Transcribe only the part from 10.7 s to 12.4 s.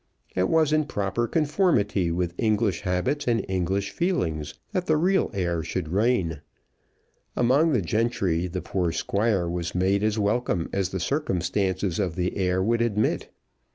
as the circumstances of the